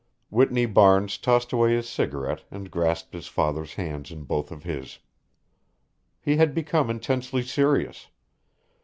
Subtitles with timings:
[0.31, 4.97] Whitney Barnes tossed away his cigarette and grasped his father's hand in both of his.
[6.19, 8.07] He had become intensely serious.